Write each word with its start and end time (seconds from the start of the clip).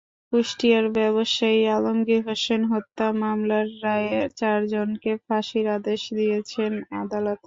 কুষ্টিয়ায় 0.33 0.89
ব্যবসায়ী 0.97 1.61
আলমগীর 1.75 2.21
হোসেন 2.27 2.61
হত্যা 2.71 3.05
মামলার 3.21 3.67
রায়ে 3.83 4.17
চারজনকে 4.39 5.11
ফাঁসির 5.25 5.67
আদেশ 5.77 6.01
দিয়েছেন 6.17 6.71
আদালত। 7.01 7.39